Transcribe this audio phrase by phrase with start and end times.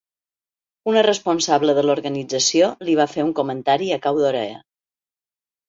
[0.91, 4.59] Una responsable de l’organització li va fer un comentari a cau d’orella.